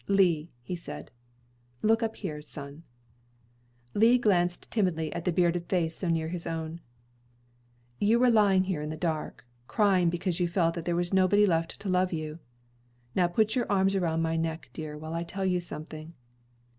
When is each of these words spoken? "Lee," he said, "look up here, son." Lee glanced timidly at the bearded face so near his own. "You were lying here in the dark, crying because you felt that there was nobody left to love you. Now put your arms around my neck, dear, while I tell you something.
"Lee," 0.07 0.49
he 0.63 0.75
said, 0.75 1.11
"look 1.83 2.01
up 2.01 2.15
here, 2.15 2.41
son." 2.41 2.81
Lee 3.93 4.17
glanced 4.17 4.71
timidly 4.71 5.13
at 5.13 5.25
the 5.25 5.31
bearded 5.31 5.67
face 5.69 5.95
so 5.95 6.09
near 6.09 6.29
his 6.29 6.47
own. 6.47 6.81
"You 7.99 8.17
were 8.19 8.31
lying 8.31 8.63
here 8.63 8.81
in 8.81 8.89
the 8.89 8.97
dark, 8.97 9.45
crying 9.67 10.09
because 10.09 10.39
you 10.39 10.47
felt 10.47 10.73
that 10.73 10.85
there 10.85 10.95
was 10.95 11.13
nobody 11.13 11.45
left 11.45 11.79
to 11.81 11.87
love 11.87 12.11
you. 12.11 12.39
Now 13.13 13.27
put 13.27 13.55
your 13.55 13.71
arms 13.71 13.93
around 13.95 14.23
my 14.23 14.37
neck, 14.37 14.71
dear, 14.73 14.97
while 14.97 15.13
I 15.13 15.21
tell 15.21 15.45
you 15.45 15.59
something. 15.59 16.15